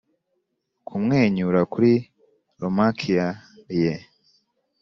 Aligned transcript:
kumwenyura 0.87 1.61
kuri 1.73 1.91
romaquia 2.61 3.27
ye, 3.81 3.95